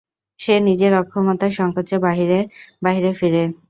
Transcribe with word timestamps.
সে 0.39 0.53
নিজের 0.67 0.91
অক্ষমতার 1.01 1.51
সংকোচে 1.59 1.95
বাহিরে 2.05 2.39
বাহিরে 2.81 3.11
ফিরে। 3.19 3.43